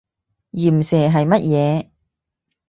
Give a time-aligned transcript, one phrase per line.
[0.53, 1.91] 鹽蛇係乜嘢？